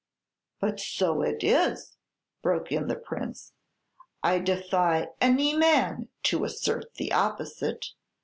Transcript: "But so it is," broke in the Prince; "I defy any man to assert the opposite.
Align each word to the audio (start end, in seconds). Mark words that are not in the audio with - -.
"But 0.59 0.79
so 0.79 1.21
it 1.21 1.43
is," 1.43 1.95
broke 2.41 2.71
in 2.71 2.87
the 2.87 2.95
Prince; 2.95 3.53
"I 4.23 4.39
defy 4.39 5.09
any 5.21 5.55
man 5.55 6.09
to 6.23 6.43
assert 6.43 6.95
the 6.95 7.13
opposite. 7.13 7.85